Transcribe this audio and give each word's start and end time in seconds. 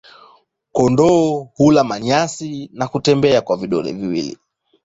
Kondoo 0.71 1.37
hula 1.59 1.83
manyasi 1.83 2.69
na 2.73 2.87
kutembea 2.87 3.41
kwa 3.41 3.57
vidole 3.57 3.93
viwili. 3.93 4.37